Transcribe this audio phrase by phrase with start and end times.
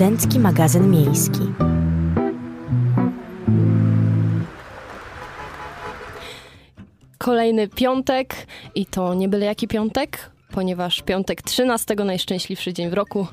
[0.00, 1.40] Studencki magazyn miejski.
[7.18, 8.34] Kolejny piątek
[8.74, 13.26] i to nie byle jaki piątek, ponieważ piątek 13 najszczęśliwszy dzień w roku,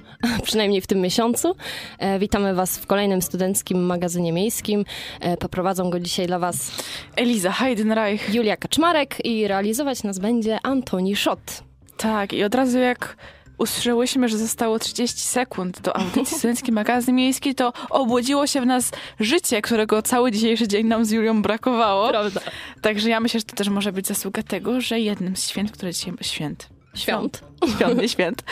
[0.44, 1.56] przynajmniej w tym miesiącu.
[2.00, 4.86] E, witamy Was w kolejnym studenckim magazynie miejskim.
[5.20, 6.72] E, poprowadzą go dzisiaj dla Was
[7.16, 8.34] Eliza Heidenreich.
[8.34, 11.64] Julia Kaczmarek i realizować nas będzie Antoni Szot.
[11.98, 13.18] Tak, i od razu jak
[13.58, 18.92] usłyszałyśmy, że zostało 30 sekund do audycji Studencki Magazyn Miejski, to obudziło się w nas
[19.20, 22.10] życie, którego cały dzisiejszy dzień nam z Julią brakowało.
[22.10, 22.42] Prawda.
[22.82, 25.94] Także ja myślę, że to też może być zasługa tego, że jednym z święt, które
[25.94, 26.14] dzisiaj...
[26.22, 26.70] Święt.
[26.96, 27.44] Świąt.
[27.76, 28.44] Świąt, nie święt.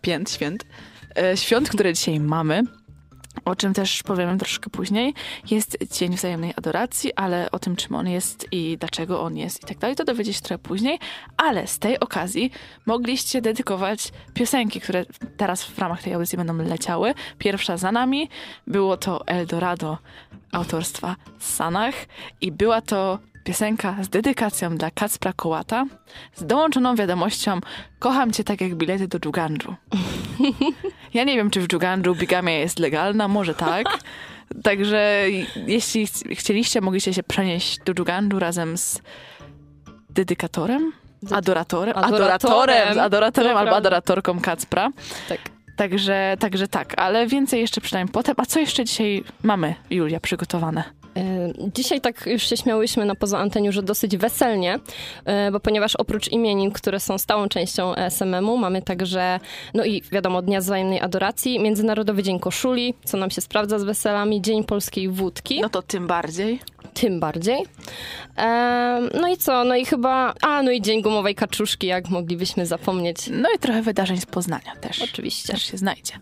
[0.00, 0.64] Pięt, święt.
[1.18, 2.62] E, świąt, które dzisiaj mamy,
[3.44, 5.14] o czym też powiemy troszkę później,
[5.50, 9.66] jest Dzień Wzajemnej Adoracji, ale o tym, czym on jest i dlaczego on jest i
[9.66, 10.98] tak dalej, to dowiecie się trochę później.
[11.36, 12.50] Ale z tej okazji
[12.86, 15.04] mogliście dedykować piosenki, które
[15.36, 17.14] teraz w ramach tej audycji będą leciały.
[17.38, 18.28] Pierwsza za nami
[18.66, 19.98] było to Eldorado
[20.52, 21.94] autorstwa Sanach
[22.40, 25.84] i była to piosenka z dedykacją dla Kacpra Kołata
[26.34, 27.60] z dołączoną wiadomością
[27.98, 29.74] Kocham cię tak jak bilety do Dżugandżu.
[31.14, 33.86] Ja nie wiem, czy w Dżugandżu bigamia jest legalna, może tak.
[34.62, 35.24] Także
[35.66, 39.00] jeśli ch- chcieliście, mogliście się przenieść do Dżugandżu razem z
[40.10, 40.92] dedykatorem?
[41.30, 41.94] Adoratorem?
[41.96, 42.98] Adoratorem.
[43.00, 44.90] Adoratorem, albo adoratorką Kacpra.
[45.28, 45.38] Tak.
[45.76, 48.34] Także, także tak, ale więcej jeszcze przynajmniej potem.
[48.38, 50.84] A co jeszcze dzisiaj mamy, Julia, przygotowane?
[51.74, 54.78] Dzisiaj tak już się śmiałyśmy na poza anteniu, że dosyć weselnie,
[55.24, 59.40] e, bo ponieważ oprócz imienin, które są stałą częścią SMM-u, mamy także,
[59.74, 64.42] no i wiadomo, Dnia Wzajemnej Adoracji, Międzynarodowy Dzień Koszuli, co nam się sprawdza z weselami,
[64.42, 66.60] Dzień Polskiej Wódki, No to tym bardziej.
[66.94, 67.66] tym bardziej.
[69.20, 73.16] No i co, no i chyba, a no i Dzień Gumowej Kaczuszki, jak moglibyśmy zapomnieć.
[73.30, 75.02] No i trochę wydarzeń z Poznania też.
[75.02, 75.52] Oczywiście.
[75.52, 76.12] Też się znajdzie.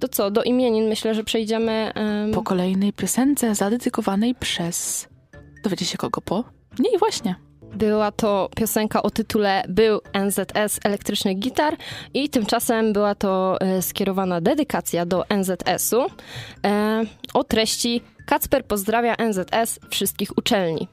[0.00, 1.92] To co, do imienin myślę, że przejdziemy...
[1.94, 5.08] em, Po kolejnej piosence zadedykowanej przez...
[5.64, 6.44] Dowiecie się kogo po?
[6.78, 7.34] Nie, właśnie.
[7.74, 11.76] Była to piosenka o tytule Był NZS Elektryczny Gitar
[12.14, 16.06] i tymczasem była to e, skierowana dedykacja do NZS-u
[16.66, 17.02] e,
[17.34, 20.88] o treści Kacper pozdrawia NZS wszystkich uczelni.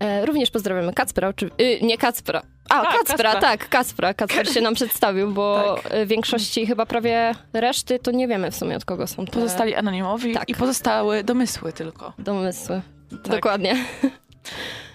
[0.00, 1.50] E, również pozdrawiamy Kacpra, oczy...
[1.60, 2.42] y, nie Kacpra.
[2.68, 3.40] A, Tak, Kacpra, Kacpra.
[3.40, 4.14] tak, Kacpra.
[4.14, 5.92] Kacper się nam przedstawił, bo Tak.
[5.94, 9.74] e, większości chyba prawie reszty to nie wiemy w sumie od kogo są te Pozostali
[9.74, 10.48] anonimowi tak.
[10.48, 12.12] i pozostały domysły tylko.
[12.18, 12.82] domysły.
[13.10, 13.28] Tak.
[13.28, 13.76] Dokładnie.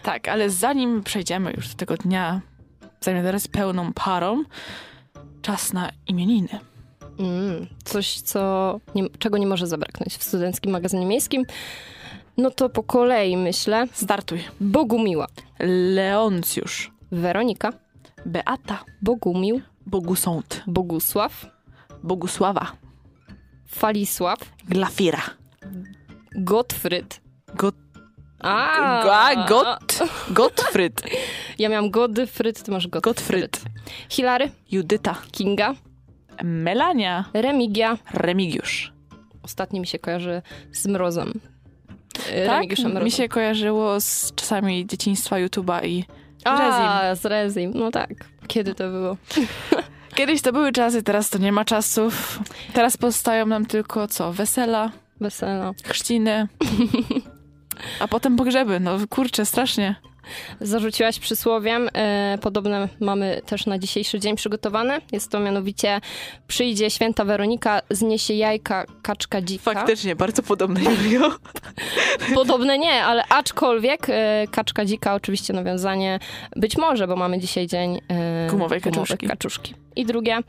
[0.03, 2.41] Tak, ale zanim przejdziemy już do tego dnia,
[3.01, 4.43] zajmę teraz pełną parą,
[5.41, 6.59] czas na imieniny.
[7.19, 11.43] Mm, coś, co nie, czego nie może zabraknąć w studenckim magazynie miejskim.
[12.37, 13.87] No to po kolei myślę.
[13.91, 14.43] Startuj.
[14.61, 15.27] Bogumiła,
[15.95, 17.73] Leoncjusz, Weronika,
[18.25, 21.45] Beata, Bogumił, Bogusąd, Bogusław,
[22.03, 22.71] Bogusława,
[23.67, 24.39] Falisław,
[24.69, 25.21] Glafira,
[26.35, 27.21] Gottfryd.
[27.55, 27.75] Got,
[28.39, 31.01] A, Ga- Got, Gottfryd,
[31.59, 33.03] Ja miałam Godfryd, ty masz Gottfryd.
[33.03, 33.61] Gottfryd,
[34.09, 35.73] Hilary, Judyta, Kinga,
[36.43, 37.97] Melania, Remigia.
[38.13, 38.93] Remigiusz.
[39.43, 41.33] Ostatni mi się kojarzy z mrozem.
[42.31, 42.63] E, Tak,
[43.03, 46.05] mi się kojarzyło z czasami dzieciństwa YouTube'a i
[46.45, 46.85] Rezim.
[46.85, 47.71] A, z Rezim.
[47.75, 48.09] No tak.
[48.47, 49.17] Kiedy to było?
[50.15, 52.39] Kiedyś to były czasy, teraz to nie ma czasów.
[52.73, 54.33] Teraz pozostają nam tylko co?
[54.33, 54.91] Wesela,
[55.21, 55.71] Wesela.
[55.83, 56.47] chrzciny,
[57.99, 58.79] a potem pogrzeby.
[58.79, 59.95] No kurczę, strasznie.
[60.61, 61.89] Zarzuciłaś przysłowiem.
[61.93, 65.01] E, podobne mamy też na dzisiejszy dzień przygotowane.
[65.11, 66.01] Jest to mianowicie
[66.47, 69.63] przyjdzie święta Weronika, zniesie jajka kaczka dzika.
[69.63, 71.31] Faktycznie, bardzo podobne, Julio.
[72.35, 76.19] Podobne nie, ale aczkolwiek e, kaczka dzika, oczywiście nawiązanie
[76.55, 79.27] być może, bo mamy dzisiaj dzień e, Gumowej kaczuszki.
[79.27, 79.75] kaczuszki.
[79.95, 80.39] I drugie,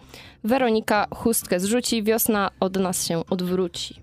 [0.44, 3.94] Weronika chustkę zrzuci, wiosna od nas się odwróci.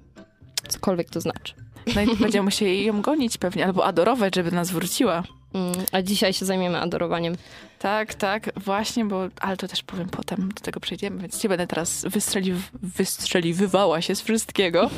[0.67, 1.53] Cokolwiek to znaczy.
[1.95, 5.23] No i będziemy musieli ją gonić pewnie, albo adorować, żeby nas wróciła.
[5.53, 7.35] Mm, a dzisiaj się zajmiemy adorowaniem.
[7.79, 11.67] Tak, tak, właśnie, bo, ale to też powiem potem, do tego przejdziemy, więc nie będę
[11.67, 14.89] teraz wystrzeli, wystrzeliwywała się z wszystkiego.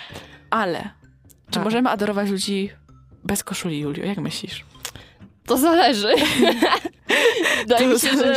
[0.50, 0.90] Ale,
[1.50, 1.64] czy A.
[1.64, 2.70] możemy adorować ludzi
[3.24, 4.04] bez koszuli, Julio?
[4.04, 4.64] Jak myślisz?
[5.46, 6.14] To zależy.
[7.58, 8.34] Wydaje mi się, że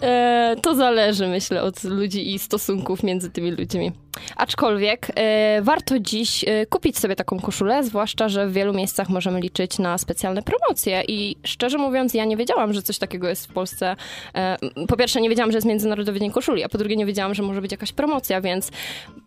[0.00, 3.92] E, to zależy, myślę, od ludzi i stosunków między tymi ludźmi.
[4.36, 9.40] Aczkolwiek e, warto dziś e, kupić sobie taką koszulę, zwłaszcza, że w wielu miejscach możemy
[9.40, 11.02] liczyć na specjalne promocje.
[11.08, 13.96] I szczerze mówiąc, ja nie wiedziałam, że coś takiego jest w Polsce.
[14.34, 14.56] E,
[14.88, 17.42] po pierwsze, nie wiedziałam, że jest Międzynarodowy Dzień Koszuli, a po drugie, nie wiedziałam, że
[17.42, 18.70] może być jakaś promocja, więc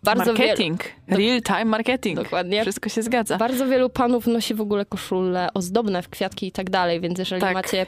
[0.03, 0.37] bardzo wielu.
[0.37, 2.15] marketing, real-time marketing.
[2.15, 2.61] Dokładnie.
[2.61, 3.37] Wszystko się zgadza.
[3.37, 7.41] Bardzo wielu panów nosi w ogóle koszule ozdobne w kwiatki i tak dalej, więc jeżeli
[7.41, 7.53] Tak.
[7.53, 7.85] macie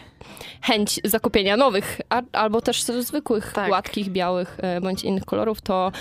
[0.61, 3.67] chęć zakupienia nowych, a, albo też zwykłych, Tak.
[3.67, 5.91] gładkich, białych bądź innych kolorów, to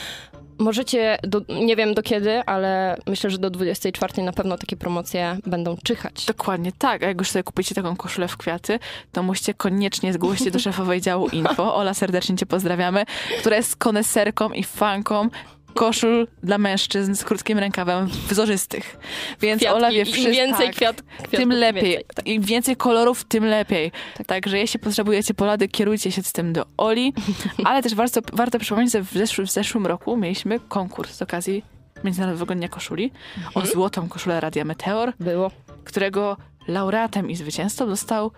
[0.63, 5.39] możecie, do, nie wiem do kiedy, ale myślę, że do 24 na pewno takie promocje
[5.47, 6.25] będą czyhać.
[6.27, 7.03] Dokładnie tak.
[7.03, 8.79] A jak już sobie kupicie taką koszulę w kwiaty,
[9.13, 11.75] to musicie koniecznie zgłosić do szefowej działu info.
[11.75, 13.05] Ola, serdecznie cię pozdrawiamy,
[13.41, 15.29] która jest koneserką i fanką
[15.73, 18.97] koszul dla mężczyzn z krótkim rękawem wzorzystych.
[19.41, 20.29] Więc Kwiatki, Ola wie wszystko.
[20.29, 21.83] Im więcej tak, kwiat, kwiatków, tym lepiej.
[21.83, 22.05] Więcej.
[22.15, 22.27] Tak.
[22.27, 23.93] Im więcej kolorów, tym lepiej.
[24.27, 27.13] Także jeśli potrzebujecie polady, kierujcie się z tym do Oli.
[27.65, 31.65] Ale też warto, warto przypomnieć, że w, zeszł, w zeszłym roku mieliśmy konkurs z okazji
[32.05, 33.67] Międzynarodowego Dnia Koszuli o Mhm.
[33.67, 35.51] złotą koszulę Radia Meteor, Było.
[35.85, 36.37] którego
[36.69, 38.31] laureatem i zwycięzcą został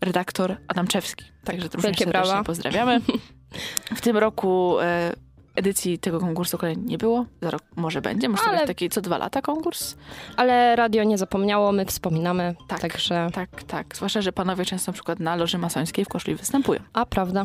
[0.00, 1.24] redaktor Adamczewski.
[1.44, 2.44] Także również Wielkie serdecznie brawa.
[2.44, 3.00] pozdrawiamy.
[3.96, 5.12] W tym roku e,
[5.56, 7.24] edycji tego konkursu kolejnej nie było.
[7.42, 8.28] Za rok może będzie.
[8.28, 9.96] Może to Ale- być taki co dwa lata konkurs.
[10.36, 12.80] Ale radio nie zapomniało, my wspominamy, Tak.
[12.80, 13.28] także...
[13.34, 13.96] Tak, tak.
[13.96, 16.80] Zwłaszcza, że panowie często na przykład na loży masońskiej w koszuli występują.
[16.92, 17.44] A, prawda.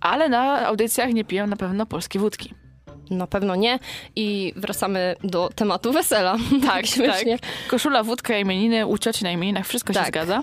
[0.00, 2.54] Ale na audycjach nie piją na pewno polskie wódki.
[3.12, 3.78] Na pewno nie.
[4.16, 6.36] I wracamy do tematu wesela.
[6.66, 7.38] Tak, Śmiesznie.
[7.68, 10.08] Koszula, wódka, imieniny, u cioci na imieninach, wszystko się Tak.
[10.08, 10.42] zgadza.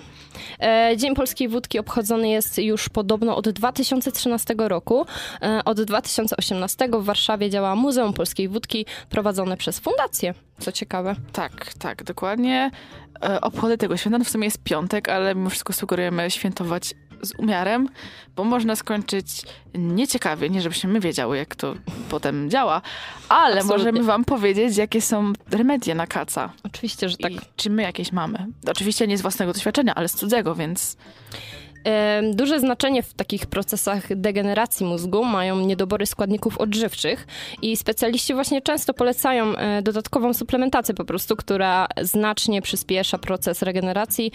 [0.62, 5.06] E, Dzień Polskiej Wódki obchodzony jest już podobno od 2013 roku.
[5.42, 10.34] E, Od 2018 w Warszawie działa Muzeum Polskiej Wódki prowadzone przez fundację.
[10.58, 11.16] Co ciekawe.
[11.32, 12.70] Tak, tak, dokładnie.
[13.24, 17.32] E, obchody tego święta, no w sumie jest piątek, ale mimo wszystko sugerujemy świętować z
[17.38, 17.88] umiarem,
[18.36, 19.42] bo można skończyć
[19.74, 21.74] nieciekawie, nie żebyśmy my wiedziały, jak to
[22.10, 22.82] potem działa,
[23.28, 23.78] ale Absolutnie.
[23.78, 26.52] możemy wam powiedzieć, jakie są remedie na kaca.
[26.64, 27.32] Oczywiście, że tak.
[27.32, 28.46] I czy my jakieś mamy.
[28.66, 30.96] Oczywiście nie z własnego doświadczenia, ale z cudzego, więc
[32.32, 37.26] Duże znaczenie w takich procesach degeneracji mózgu mają niedobory składników odżywczych
[37.62, 44.32] i specjaliści właśnie często polecają e, dodatkową suplementację po prostu, która znacznie przyspiesza proces regeneracji.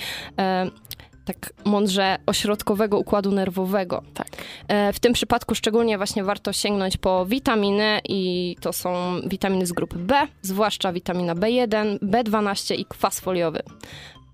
[1.25, 4.01] Tak mądrze ośrodkowego układu nerwowego.
[4.13, 4.27] tak.
[4.67, 9.71] E, W tym przypadku szczególnie właśnie warto sięgnąć po witaminy i to są witaminy z
[9.71, 13.59] grupy B, zwłaszcza witamina B1, B12 i kwas foliowy.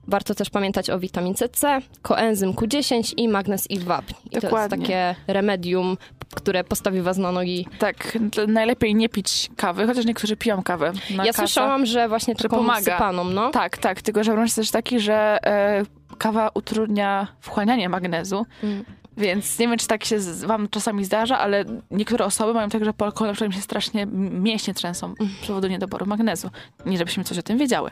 [0.07, 4.13] Warto też pamiętać o witamince C, koenzym Q10 i magnez i wapń.
[4.25, 4.77] I to jest Dokładnie.
[4.77, 5.97] takie remedium,
[6.35, 7.67] które postawi was na nogi.
[7.79, 8.17] Tak,
[8.47, 10.91] najlepiej nie pić kawy, chociaż niektórzy piją kawę.
[11.09, 11.33] Ja kasę.
[11.33, 12.81] słyszałam, że właśnie taką pomaga.
[12.93, 13.49] sypaną, no.
[13.51, 15.83] Tak, tak, tylko że problem jest też taki, że e,
[16.21, 18.85] kawa utrudnia wchłanianie magnezu, Mm.
[19.18, 22.85] więc nie wiem, czy tak się z, wam czasami zdarza, ale niektóre osoby mają tak,
[22.85, 24.06] że po alkoholu na się strasznie
[24.45, 25.13] mięśnie trzęsą
[25.44, 26.50] z powodu niedoboru magnezu.
[26.85, 27.89] Nie, żebyśmy coś o tym wiedziały.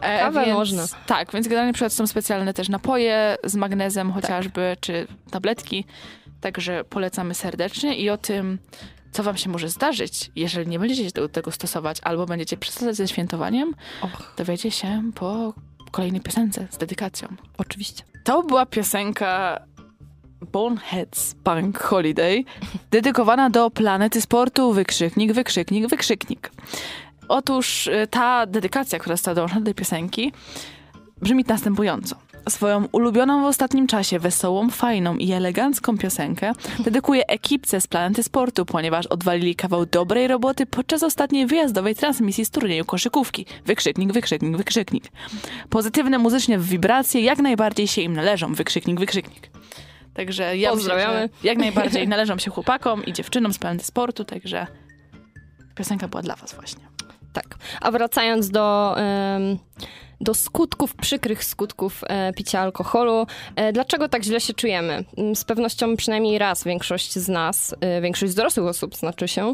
[0.00, 0.84] E, Kawę więc, można.
[1.06, 5.84] Tak, więc generalnie przykład są specjalne też napoje z magnezem chociażby, czy tabletki,
[6.40, 8.58] także polecamy serdecznie i o tym,
[9.12, 13.08] co wam się może zdarzyć, jeżeli nie będziecie do tego stosować, albo będziecie przesadzać ze
[13.08, 15.54] świętowaniem, Och, dowiecie się po
[15.94, 17.28] kolejnej piosence z dedykacją.
[17.58, 18.04] oczywiście.
[18.24, 19.60] To była piosenka
[20.52, 22.44] Boneheads Punk Holiday,
[22.90, 26.50] dedykowana do planety sportu, wykrzyknik, wykrzyknik, wykrzyknik.
[27.28, 30.32] Otóż y, ta dedykacja, która została dołączona do tej piosenki,
[31.22, 32.16] brzmi następująco.
[32.48, 38.66] Swoją ulubioną w ostatnim czasie, wesołą, fajną i elegancką piosenkę dedykuję ekipce z Planety Sportu,
[38.66, 43.46] ponieważ odwalili kawał dobrej roboty podczas ostatniej wyjazdowej transmisji z turnieju koszykówki.
[43.66, 45.04] Wykrzyknik, wykrzyknik, wykrzyknik.
[45.70, 48.54] Pozytywne muzycznie wibracje jak najbardziej się im należą.
[48.54, 49.50] Wykrzyknik, wykrzyknik.
[50.14, 51.28] Także ja myślę, Pozdrawiamy.
[51.42, 54.66] że jak najbardziej należą się chłopakom i dziewczynom z Planety Sportu, także
[55.74, 56.84] piosenka była dla was właśnie.
[57.32, 57.56] Tak.
[57.80, 58.96] A wracając do,
[60.20, 65.04] do skutków, przykrych skutków e, picia alkoholu, e, dlaczego tak źle się czujemy?
[65.16, 69.52] Mm, Z pewnością przynajmniej raz większość z nas, e, większość dorosłych osób znaczy się,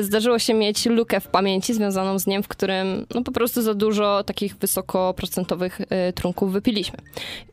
[0.00, 3.74] zdarzyło się mieć lukę w pamięci związaną z dniem, w którym no, po prostu za
[3.74, 5.80] dużo takich wysokoprocentowych
[6.14, 6.98] trunków wypiliśmy.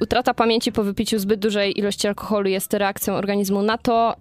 [0.02, 4.16] Utrata pamięci po wypiciu zbyt dużej ilości alkoholu jest reakcją organizmu na to,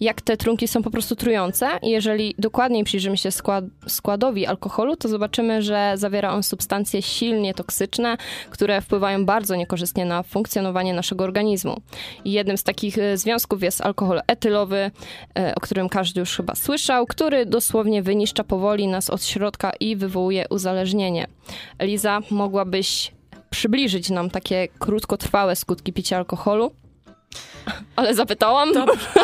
[0.00, 1.68] jak te trunki są po prostu trujące.
[1.82, 7.54] I jeżeli dokładniej przyjrzymy się skład, składowi alkoholu, to zobaczymy, że zawiera on substancje silnie
[7.54, 8.16] toksyczne,
[8.50, 11.80] które wpływają bardzo niekorzystnie na funkcjonowanie naszego organizmu.
[12.24, 14.90] I jednym z takich e, związków jest alkohol etylowy,
[15.38, 19.96] e, o którym każdy już chyba słyszał, który dosłownie wyniszcza powoli nas od środka i
[19.96, 21.26] wywołuje uzależnienie.
[21.78, 23.12] Eliza, mogłabyś
[23.50, 26.79] przybliżyć nam takie krótkotrwałe skutki picia alkoholu?
[27.96, 28.68] Ale zapytałam.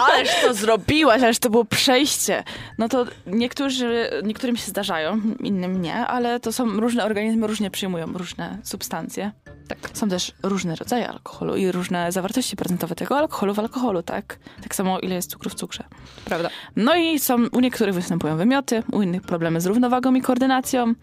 [0.08, 2.44] Ależ to zrobiłaś, ależ to było przejście.
[2.78, 8.06] No to niektórzy, niektórym się zdarzają, innym nie, ale to są różne organizmy, różnie przyjmują
[8.12, 9.32] różne substancje.
[9.68, 9.78] Tak.
[9.92, 14.38] Są też różne rodzaje alkoholu i różne zawartości procentowe tego alkoholu w alkoholu, tak?
[14.62, 15.84] Tak samo ile jest cukru w cukrze.
[16.24, 16.50] Prawda.
[16.76, 20.94] No i są, u niektórych występują wymioty, u innych problemy z równowagą i koordynacją.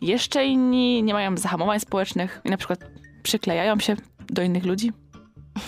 [0.00, 2.80] Jeszcze inni nie mają zahamowań społecznych i na przykład
[3.22, 3.96] przyklejają się
[4.30, 4.92] do innych ludzi,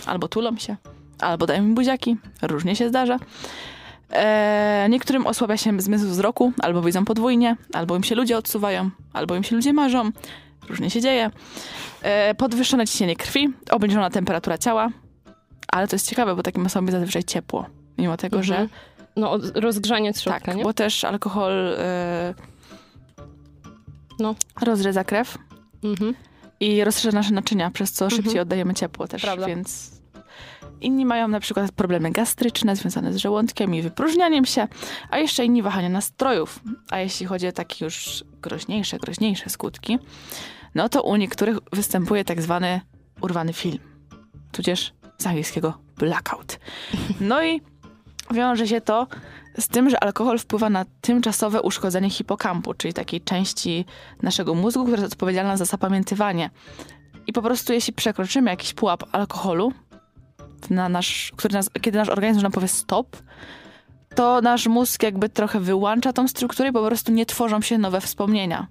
[0.07, 0.77] albo tulą się,
[1.21, 2.17] albo dają im buziaki.
[2.43, 3.19] Różnie się zdarza.
[4.13, 9.37] E, niektórym osłabia się zmysł wzroku, albo widzą podwójnie, albo im się ludzie odsuwają, albo
[9.37, 10.11] im się ludzie marzą.
[10.69, 11.31] Różnie się dzieje.
[12.03, 14.89] E, podwyższone ciśnienie krwi, obniżona temperatura ciała.
[15.69, 17.67] Ale to jest ciekawe, bo takim osobom jest zazwyczaj ciepło.
[17.99, 18.45] Mimo tego, Mhm.
[18.69, 18.69] że
[19.17, 20.63] No, rozgrzanie od środka, tak, nie?
[20.63, 22.35] bo też alkohol e,
[24.19, 24.35] No.
[24.63, 25.39] rozredza krew
[25.85, 26.15] Mhm.
[26.67, 28.43] I rozszerza nasze naczynia, przez co szybciej Mhm.
[28.43, 29.47] oddajemy ciepło też, Prawda.
[29.47, 29.91] więc
[30.81, 34.69] inni mają na przykład problemy gastryczne związane z żołądkiem i wypróżnianiem się,
[35.11, 36.61] a jeszcze inni wahania nastrojów.
[36.91, 39.99] A jeśli chodzi o takie już groźniejsze, groźniejsze skutki,
[40.75, 42.81] no to u niektórych występuje tak zwany
[43.21, 43.79] urwany film,
[44.53, 46.59] tudzież z angielskiego blackout.
[47.21, 47.61] No i
[48.31, 49.07] wiąże się to
[49.59, 53.85] z tym, że alkohol wpływa na tymczasowe uszkodzenie hipokampu, czyli takiej części
[54.23, 56.51] naszego mózgu, która jest odpowiedzialna za zapamiętywanie.
[57.27, 59.73] I po prostu jeśli przekroczymy jakiś pułap alkoholu,
[60.71, 63.17] na nasz, który nas, kiedy nasz organizm nam powie stop,
[64.15, 68.01] to nasz mózg jakby trochę wyłącza tą strukturę i po prostu nie tworzą się nowe
[68.01, 68.67] wspomnienia.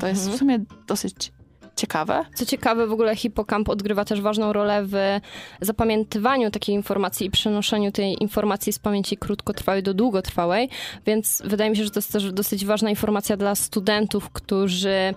[0.00, 0.38] To jest w Mhm.
[0.38, 1.32] sumie dosyć
[1.78, 2.24] ciekawe.
[2.34, 5.20] Co ciekawe, w ogóle hipokamp odgrywa też ważną rolę w
[5.60, 10.68] zapamiętywaniu takiej informacji i przenoszeniu tej informacji z pamięci krótkotrwałej do długotrwałej,
[11.06, 15.14] więc wydaje mi się, że to jest też dosyć ważna informacja dla studentów, którzy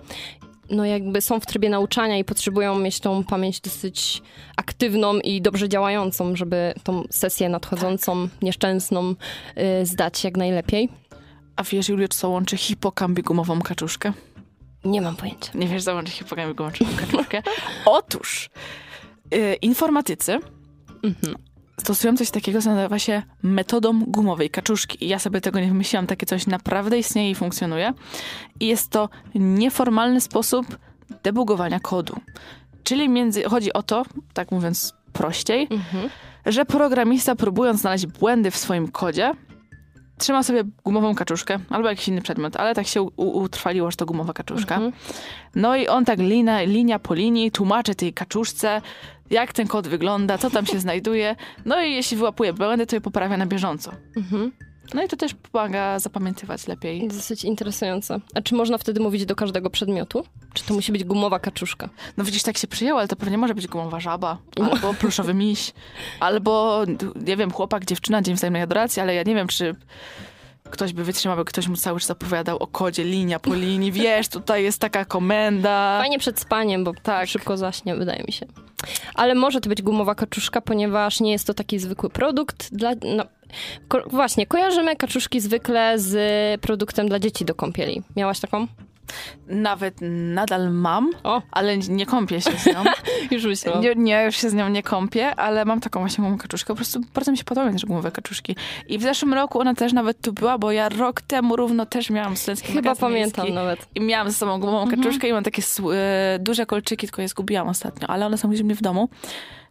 [0.72, 4.22] no jakby są w trybie nauczania i potrzebują mieć tą pamięć dosyć
[4.58, 9.10] aktywną i dobrze działającą, żeby tą sesję nadchodzącą, nieszczęsną
[9.82, 10.90] y, zdać jak najlepiej.
[11.56, 14.14] A wiesz, Julio, co łączy hipokamp i gumową kaczuszkę?
[14.86, 15.52] Nie mam pojęcia.
[15.56, 17.42] Nie wiesz, co łączy hipokamp i gumową kaczuszkę?
[17.86, 18.50] Otóż
[19.34, 20.40] y, informatycy
[21.04, 21.36] Mhm.
[21.80, 25.06] stosują coś takiego, co nazywa się metodą gumowej kaczuszki.
[25.06, 27.94] I ja sobie tego nie wymyśliłam, takie coś naprawdę istnieje i funkcjonuje.
[28.60, 30.66] I jest to nieformalny sposób
[31.24, 32.16] debugowania kodu.
[32.84, 36.10] Czyli między, chodzi o to, tak mówiąc prościej, Mhm.
[36.46, 39.32] że programista próbując znaleźć błędy w swoim kodzie,
[40.22, 44.34] trzyma sobie gumową kaczuszkę albo jakiś inny przedmiot, ale tak się utrwaliło, że to gumowa
[44.34, 44.76] kaczuszka.
[44.76, 44.94] Mhm.
[45.56, 48.82] No i on tak linia, linia po linii tłumaczy tej kaczuszce,
[49.30, 51.36] jak ten kod wygląda, co tam się znajduje.
[51.66, 53.92] No i jeśli wyłapuje błędy, to je poprawia na bieżąco.
[54.18, 54.52] Mhm.
[54.94, 57.08] No i to też pomaga zapamiętywać lepiej.
[57.08, 58.20] Dosyć interesujące.
[58.36, 60.24] A czy można wtedy mówić do każdego przedmiotu?
[60.54, 61.90] Czy to musi być gumowa kaczuszka?
[62.18, 64.38] No widzisz, tak się przyjęło, ale to pewnie może być gumowa żaba,
[64.72, 65.74] albo pluszowy miś,
[66.20, 66.84] albo,
[67.16, 69.76] nie wiem, chłopak, dziewczyna, dzień wzajemnej adoracji, ale ja nie wiem, czy
[70.72, 74.28] ktoś by wytrzymał, by ktoś mu cały czas opowiadał o kodzie, linia po linii, wiesz,
[74.28, 76.00] tutaj jest taka komenda.
[76.02, 77.30] Fajnie przed spaniem, bo Tak.
[77.30, 78.46] szybko zaśnie, wydaje mi się.
[79.16, 82.70] Ale może to być gumowa kaczuszka, ponieważ nie jest to taki zwykły produkt.
[82.76, 83.24] Dla, no,
[83.88, 88.02] ko- właśnie, kojarzymy kaczuszki zwykle z produktem dla dzieci do kąpieli.
[88.16, 88.68] Miałaś taką?
[89.48, 89.96] Nawet
[90.34, 92.84] nadal mam, O, ale nie kąpię się z nią.
[93.32, 93.82] już myślałam.
[93.84, 96.68] Nie, nie, już się z nią nie kąpię, ale mam taką właśnie gumową kaczuszkę.
[96.68, 98.56] Po prostu bardzo mi się podobają też gumowe kaczuszki.
[98.88, 102.10] I w zeszłym roku ona też nawet tu była, bo ja rok temu równo też
[102.10, 103.88] miałam studencki Chyba pamiętam nawet.
[103.96, 105.62] I miałam ze sobą gumową kaczuszkę i mam takie
[106.40, 109.10] duże kolczyki, tylko je zgubiłam ostatnio, ale one są gdzieś mnie w domu.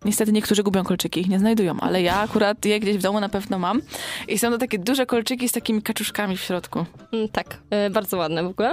[0.04, 3.28] Niestety niektórzy gubią kolczyki, ich nie znajdują, ale ja akurat je gdzieś w domu na
[3.28, 3.82] pewno mam.
[4.28, 6.84] I są to takie duże kolczyki z takimi kaczuszkami w środku.
[7.12, 8.72] Mm, Tak, y, bardzo ładne w ogóle.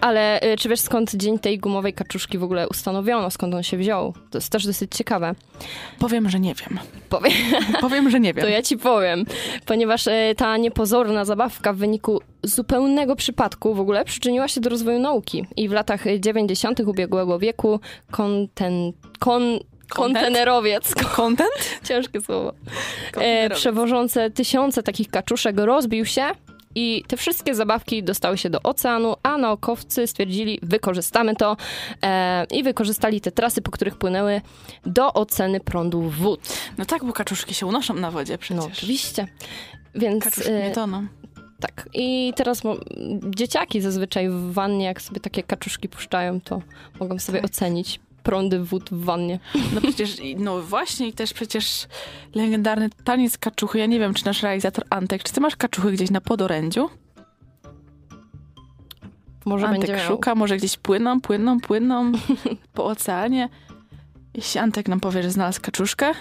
[0.00, 3.76] Ale y, czy wiesz skąd dzień tej gumowej kaczuszki w ogóle ustanowiono, skąd on się
[3.76, 4.12] wziął?
[4.30, 5.34] To jest też dosyć ciekawe.
[5.98, 6.78] Powiem, że nie wiem.
[7.08, 7.32] Powiem.
[7.80, 8.44] Powiem, że nie wiem.
[8.44, 9.24] To ja ci powiem,
[9.66, 14.98] ponieważ e, ta niepozorna zabawka w wyniku zupełnego przypadku w ogóle przyczyniła się do rozwoju
[14.98, 15.46] nauki.
[15.56, 16.80] I w latach 90.
[16.80, 17.80] ubiegłego wieku
[18.10, 19.42] konten, kon,
[19.88, 21.50] kontenerowiec, Content?
[21.88, 22.52] ciężkie słowo,
[23.16, 26.22] e, przewożące tysiące takich kaczuszek rozbił się
[26.74, 31.56] i te wszystkie zabawki dostały się do oceanu, a naukowcy stwierdzili, wykorzystamy to
[32.02, 34.40] e, i wykorzystali te trasy, po których płynęły
[34.86, 36.40] do oceny prądów wód.
[36.78, 38.56] No tak, bo kaczuszki się unoszą na wodzie przecież.
[38.64, 39.26] No oczywiście.
[39.94, 41.06] Więc Kaczuszki e, nie toną.
[41.60, 41.88] tak.
[41.94, 42.62] I teraz
[43.36, 46.62] dzieciaki zazwyczaj w wannie, jak sobie takie kaczuszki puszczają, to
[47.00, 47.50] mogą sobie Tak.
[47.50, 49.38] ocenić prądy wód w wannie.
[49.74, 51.86] No przecież, no właśnie i też przecież
[52.34, 53.78] legendarny taniec kaczuchy.
[53.78, 56.90] Ja nie wiem, czy nasz realizator Antek, czy ty masz kaczuchy gdzieś na podorędziu?
[59.44, 60.06] Może będzie Antek miał.
[60.08, 62.12] szuka, może gdzieś płyną, płyną, płyną
[62.74, 63.48] po oceanie.
[64.34, 66.12] Jeśli Antek nam powie, że znalazł kaczuszkę,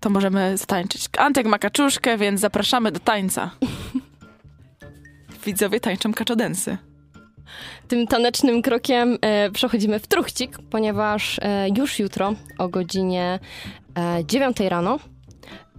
[0.00, 1.08] to możemy zatańczyć.
[1.18, 3.50] Antek ma kaczuszkę, więc zapraszamy do tańca.
[5.46, 6.78] Widzowie tańczą kaczodensy.
[7.88, 13.38] Tym tanecznym krokiem e, przechodzimy w truchcik, ponieważ e, już jutro o godzinie
[13.98, 14.98] e, 9 rano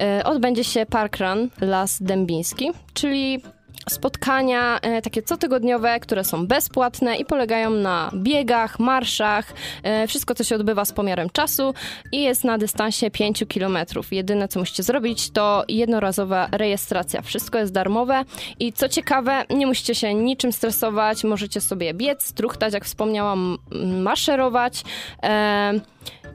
[0.01, 3.41] e, odbędzie się parkrun Las Dębiński, czyli
[3.89, 9.53] spotkania e, takie cotygodniowe, które są bezpłatne i polegają na biegach, marszach.
[9.83, 11.73] E, wszystko to się odbywa z pomiarem czasu
[12.11, 13.77] i jest na dystansie 5 km.
[14.11, 17.21] Jedyne co musicie zrobić to jednorazowa rejestracja.
[17.21, 18.25] Wszystko jest darmowe
[18.59, 23.57] i co ciekawe, nie musicie się niczym stresować, możecie sobie biec, struchtać, jak wspomniałam,
[24.01, 24.83] maszerować.
[25.23, 25.73] E,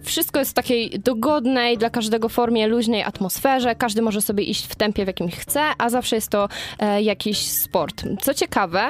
[0.03, 3.75] wszystko jest w takiej dogodnej, dla każdego formie, luźnej atmosferze.
[3.75, 7.39] Każdy może sobie iść w tempie, w jakim chce, a zawsze jest to e, jakiś
[7.39, 8.05] sport.
[8.23, 8.81] Co ciekawe,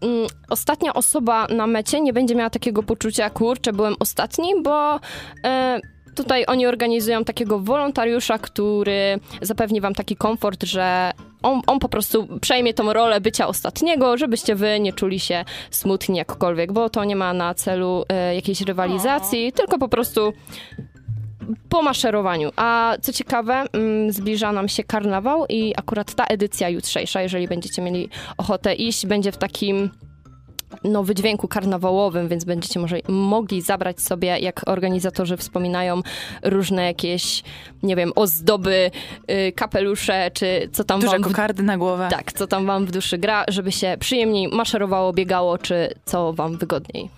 [0.00, 5.00] mm, ostatnia osoba na mecie nie będzie miała takiego poczucia, kurczę, byłem ostatni, bo
[5.44, 5.80] e,
[6.14, 11.12] tutaj oni organizują takiego wolontariusza, który zapewni wam taki komfort, że
[11.44, 16.16] on, on, po prostu przejmie tą rolę bycia ostatniego, żebyście wy nie czuli się smutni
[16.16, 19.56] jakkolwiek, bo to nie ma na celu e, jakiejś rywalizacji, o.
[19.56, 20.32] tylko po prostu
[21.68, 22.50] po maszerowaniu.
[22.56, 27.82] A co ciekawe, mm, zbliża nam się karnawał i akurat ta edycja jutrzejsza, jeżeli będziecie
[27.82, 29.90] mieli ochotę iść, będzie w takim
[30.84, 36.02] no, wydźwięku karnawałowym, więc będziecie może mogli zabrać sobie, jak organizatorzy wspominają,
[36.42, 37.42] różne jakieś,
[37.82, 38.90] nie wiem, ozdoby,
[39.28, 41.22] yy, kapelusze, czy co tam Duże wam...
[41.22, 42.08] kokardy na głowę.
[42.10, 46.58] Tak, co tam wam w duszy gra, żeby się przyjemniej maszerowało, biegało, czy co wam
[46.58, 47.10] wygodniej.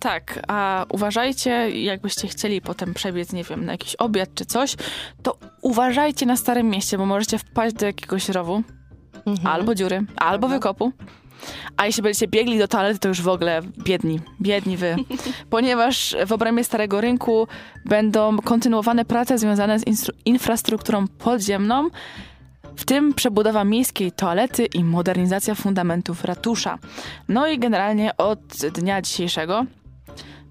[0.00, 4.76] Tak, a uważajcie, jakbyście chcieli potem przebiec, nie wiem, na jakiś obiad czy coś,
[5.22, 8.62] to uważajcie na Starym Mieście, bo możecie wpaść do jakiegoś rowu,
[9.26, 9.46] mhm.
[9.46, 10.92] albo dziury, albo wykopu.
[11.76, 14.96] A jeśli będziecie biegli do toalety, to już w ogóle biedni, biedni wy.
[15.50, 17.48] Ponieważ w obrębie Starego Rynku
[17.84, 19.84] będą kontynuowane prace związane z
[20.24, 21.88] infrastrukturą podziemną,
[22.76, 26.78] w tym przebudowa miejskiej toalety i modernizacja fundamentów ratusza.
[27.28, 28.40] No i generalnie od
[28.74, 29.66] dnia dzisiejszego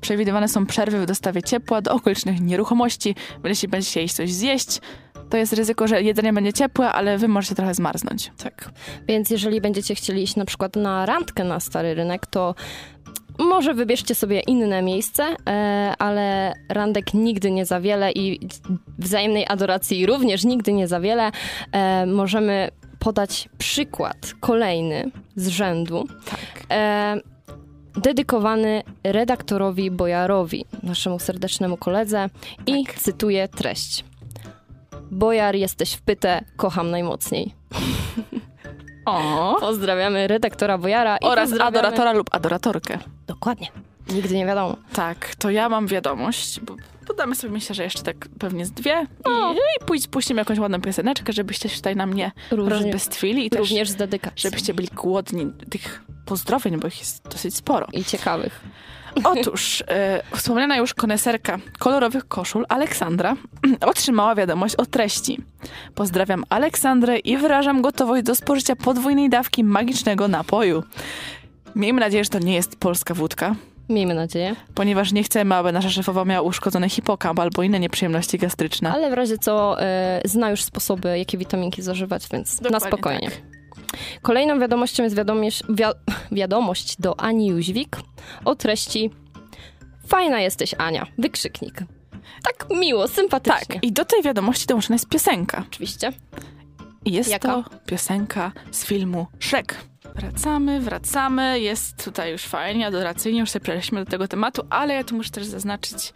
[0.02, 3.16] przewidywane są przerwy w dostawie ciepła do okolicznych nieruchomości.
[3.44, 4.82] Jeśli będziecie chcieli coś zjeść,
[5.32, 8.32] to jest ryzyko, że jedzenie będzie ciepłe, ale wy możecie trochę zmarznąć.
[8.44, 8.72] Tak.
[9.08, 12.56] Więc jeżeli będziecie chcieli iść na przykład na randkę na Stary Rynek, to
[13.40, 18.48] może wybierzcie sobie inne miejsce, e, ale randek nigdy nie za wiele i
[19.00, 21.32] wzajemnej adoracji również nigdy nie za wiele.
[21.72, 22.70] E, możemy
[23.00, 26.08] podać przykład kolejny z rzędu.
[26.26, 26.40] Tak.
[26.72, 27.18] E,
[27.96, 32.30] dedykowany redaktorowi Bojarowi, naszemu serdecznemu koledze
[32.68, 32.96] i tak.
[32.96, 34.11] cytuję treść.
[35.12, 37.54] Bojar, jesteś w pytę, kocham najmocniej.
[39.06, 39.58] O.
[39.60, 41.18] Pozdrawiamy redaktora Bojara.
[41.18, 43.00] I Oraz adoratora lub adoratorkę.
[43.28, 43.68] Dokładnie.
[44.14, 44.78] Nigdy nie wiadomo.
[44.94, 46.76] Tak, to ja mam wiadomość, bo
[47.08, 50.82] podamy sobie, myślę, że jeszcze tak pewnie z dwie i, i pójdź, puścimy jakąś ładną
[50.82, 53.46] pioseneczkę, żebyście się tutaj na mnie Różnie, rozbestwili.
[53.46, 54.50] I też, również z dedykacją.
[54.50, 57.88] Żebyście byli głodni tych pozdrowień, bo ich jest dosyć sporo.
[57.94, 58.62] I ciekawych.
[59.24, 63.36] Otóż e, wspomniana już koneserka kolorowych koszul Aleksandra
[63.92, 65.40] otrzymała wiadomość o treści.
[65.96, 70.84] Pozdrawiam Aleksandrę i wyrażam gotowość do spożycia podwójnej dawki magicznego napoju.
[71.76, 73.56] Miejmy nadzieję, że to nie jest polska wódka.
[73.90, 74.56] Miejmy nadzieję.
[74.76, 78.94] Ponieważ nie chcemy, aby nasza szefowa miała uszkodzony hipokamp albo inne nieprzyjemności gastryczne.
[78.94, 83.30] Ale w razie co e, zna już sposoby, jakie witaminki zażywać, więc Dokładnie na spokojnie.
[83.30, 83.51] Tak.
[84.22, 85.84] Kolejną wiadomością jest wiadomość, wi
[86.32, 87.98] wiadomość do Ani Jóźwik
[88.46, 89.12] o treści
[90.08, 91.08] Fajna jesteś, Ania.
[91.18, 91.84] Wykrzyknik.
[92.44, 93.76] Tak miło, sympatycznie.
[93.76, 95.64] Tak, i do tej wiadomości dołączona jest piosenka.
[95.68, 96.12] Oczywiście.
[97.06, 97.48] I jest Jaka?
[97.48, 99.76] to piosenka z filmu Shrek.
[100.16, 105.04] Wracamy, wracamy, jest tutaj już fajnie, adoracyjnie, już sobie przeszliśmy do tego tematu, ale ja
[105.04, 106.14] tu muszę też zaznaczyć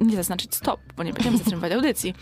[0.00, 2.14] nie zaznaczyć stop, bo nie będziemy zatrzymywać audycji,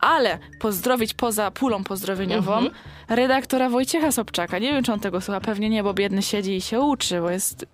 [0.00, 2.70] ale pozdrowić poza pulą pozdrowieniową -hmm.
[3.08, 4.58] redaktora Wojciecha Sobczaka.
[4.58, 7.30] Nie wiem, czy on tego słucha, pewnie nie, bo biedny siedzi i się uczy, bo
[7.30, 7.66] jest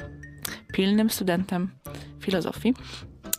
[0.72, 1.70] pilnym studentem
[2.20, 2.74] filozofii.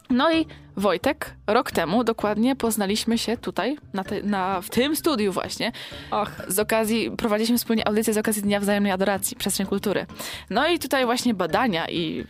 [0.09, 0.45] No i
[0.77, 5.71] Wojtek, rok temu dokładnie poznaliśmy się tutaj, na, te, na w tym studiu właśnie.
[6.11, 6.31] Och.
[6.47, 10.05] Z okazji, prowadziliśmy wspólnie audycję z okazji Dnia Wzajemnej Adoracji, Przestrzeń Kultury.
[10.49, 12.25] No i tutaj właśnie badania i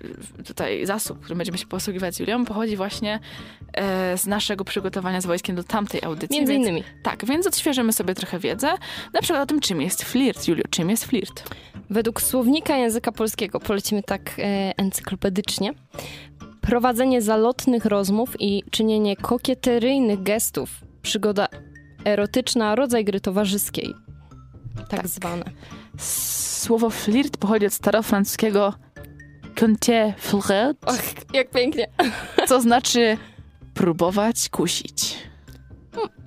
[0.46, 3.20] tutaj zasób, którym będziemy się posługiwać z Julią, pochodzi właśnie
[3.74, 6.38] e, z naszego przygotowania z Wojskiem do tamtej audycji.
[6.38, 6.84] Między więc, innymi.
[7.04, 8.74] Tak, więc odświeżymy sobie trochę wiedzę,
[9.14, 10.48] na przykład o tym, czym jest flirt.
[10.48, 11.44] Julio, czym jest flirt?
[11.90, 15.74] Według słownika języka polskiego, polecimy tak e, encyklopedycznie,
[16.66, 20.70] prowadzenie zalotnych rozmów i czynienie kokieteryjnych gestów.
[21.02, 21.48] Przygoda
[22.06, 23.94] erotyczna, rodzaj gry towarzyskiej.
[24.76, 25.08] Tak, tak.
[25.08, 25.44] zwane.
[25.98, 28.74] Słowo flirt pochodzi od starofrancuskiego
[29.60, 30.78] conte flirt.
[30.86, 31.88] Och, jak pięknie.
[32.48, 33.18] Co znaczy
[33.74, 35.18] próbować kusić.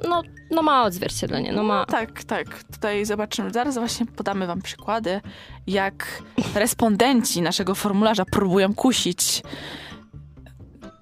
[0.09, 1.79] No, no ma odzwierciedlenie, no ma.
[1.79, 2.65] No, tak, tak.
[2.73, 3.51] Tutaj zobaczymy.
[3.51, 5.21] Zaraz właśnie podamy wam przykłady,
[5.67, 6.23] jak
[6.55, 9.43] respondenci naszego formularza próbują kusić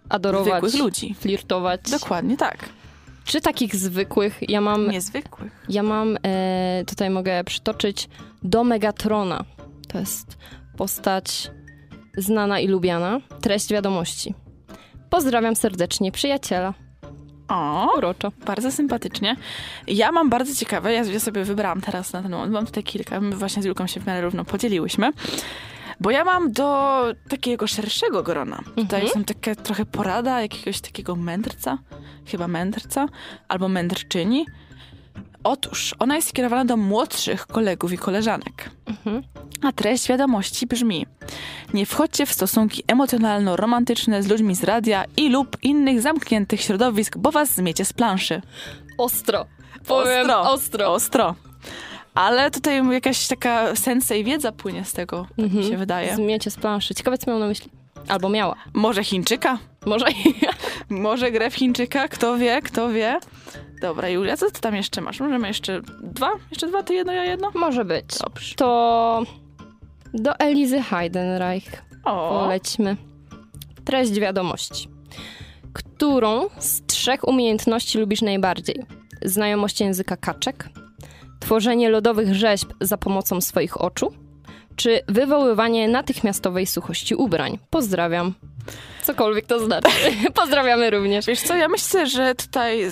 [0.09, 1.14] adorować ludzi.
[1.14, 1.81] Flirtować.
[1.90, 2.69] Dokładnie tak.
[3.25, 4.38] Czy takich zwykłych?
[4.51, 5.53] Ja mam, Niezwykłych.
[5.69, 8.09] ja mam e, tutaj mogę przytoczyć
[8.42, 9.45] do Megatrona.
[9.88, 10.37] To jest
[10.77, 11.51] postać
[12.16, 13.21] znana i lubiana.
[13.40, 14.35] Treść wiadomości.
[15.11, 16.75] Pozdrawiam serdecznie przyjaciela.
[17.49, 18.33] O, Uroczo.
[18.47, 19.37] bardzo sympatycznie.
[19.87, 23.21] Ja mam bardzo ciekawe, ja, ja sobie wybrałam teraz na ten moment, mam tutaj kilka,
[23.21, 25.11] my właśnie z Julką się w miarę równo podzieliłyśmy.
[26.00, 28.56] Bo ja mam do takiego szerszego grona.
[28.76, 29.09] Tutaj Mhm.
[29.12, 31.78] są takie trochę porada jakiegoś takiego mędrca,
[32.26, 33.06] chyba mędrca,
[33.48, 34.46] albo mędrczyni.
[35.44, 38.70] Otóż ona jest skierowana do młodszych kolegów i koleżanek.
[38.87, 39.22] Mhm.
[39.62, 41.06] A treść wiadomości brzmi:
[41.74, 47.30] Nie wchodźcie w stosunki emocjonalno-romantyczne z ludźmi z radia i lub innych zamkniętych środowisk, bo
[47.32, 48.42] was zmiecie z planszy.
[48.98, 49.46] Ostro.
[49.87, 50.50] Powiem Ostro.
[50.50, 50.92] ostro.
[50.92, 51.35] Ostro.
[52.16, 56.16] Ale tutaj jakaś taka sensej wiedza płynie z tego, tak mi się wydaje.
[56.16, 56.94] Zmiecie z planszy.
[56.94, 57.70] Ciekawe, co miał na myśli.
[58.09, 58.57] Albo miała.
[58.74, 59.59] Może Chińczyka?
[59.87, 60.07] Może
[60.90, 62.09] Może grę w Chińczyka?
[62.09, 63.20] Kto wie, kto wie.
[63.81, 65.20] Dobra, Julia, co ty tam jeszcze masz?
[65.20, 66.31] Możemy jeszcze dwa?
[66.50, 67.50] Jeszcze dwa, ty jedno, ja jedno?
[67.55, 68.05] Może być.
[68.24, 68.55] Dobrze.
[68.55, 69.22] To
[70.14, 72.96] do Elizy Heidenreich O, polećmy.
[73.85, 74.88] Treść wiadomości.
[75.72, 78.87] Którą z trzech umiejętności lubisz najbardziej?
[79.22, 80.68] Znajomość języka kaczek?
[81.40, 84.12] Tworzenie lodowych rzeźb za pomocą swoich oczu?
[84.77, 87.59] Czy wywoływanie natychmiastowej suchości ubrań?
[87.70, 88.35] Pozdrawiam.
[89.03, 89.88] Cokolwiek to znaczy.
[90.40, 91.27] Pozdrawiamy również.
[91.27, 92.90] wiesz co, ja myślę, że tutaj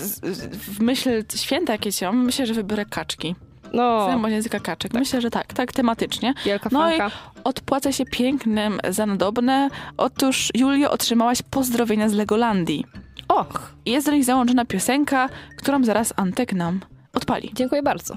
[0.53, 3.35] w myśl święta, jakie cię mam, myślę, że wybiorę kaczki.
[3.73, 4.93] No, Znajomość języka kaczek.
[4.95, 6.35] Myślę, że tak, tak tematycznie.
[6.45, 7.17] wielka No i- fanka.
[7.45, 9.69] Odpłaca się pięknym za nadobne.
[9.97, 12.85] Otóż, Julio, otrzymałaś pozdrowienia z Legolandii.
[13.29, 16.81] Och, I Jest do nich załączona piosenka, którą zaraz Antek nam
[17.15, 17.51] odpali.
[17.55, 18.17] Dziękuję bardzo.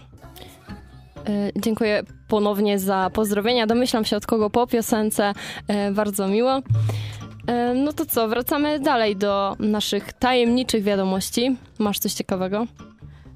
[1.29, 3.67] E, Dziękuję ponownie za pozdrowienia.
[3.67, 5.33] Domyślam się od kogo po piosence.
[5.67, 6.61] E, Bardzo miło.
[7.47, 11.57] E, No to co, wracamy dalej do naszych tajemniczych wiadomości.
[11.79, 12.65] Masz coś ciekawego?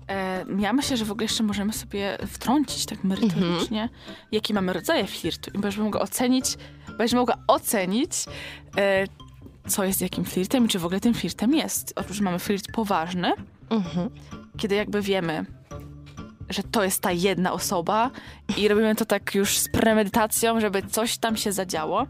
[0.10, 3.90] E, ja myślę, że w ogóle jeszcze możemy sobie wtrącić tak merytorycznie,
[4.32, 5.52] jakie mamy rodzaje flirtu.
[5.54, 6.46] I będziesz mogła ocenić,
[6.98, 8.12] będziesz mogła ocenić,
[8.78, 9.06] e,
[9.68, 11.94] co jest jakim flirtem i czy w ogóle tym flirtem jest.
[11.96, 13.32] Otóż mamy flirt poważny,
[13.70, 14.10] Mhm.
[14.58, 15.46] kiedy jakby wiemy,
[16.52, 18.12] że to jest ta jedna osoba
[18.58, 22.08] i robimy to tak już z premedytacją, żeby coś tam się zadziało.